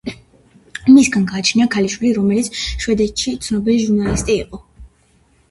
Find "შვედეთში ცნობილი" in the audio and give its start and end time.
2.87-3.85